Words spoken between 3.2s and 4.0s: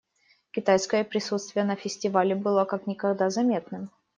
заметным.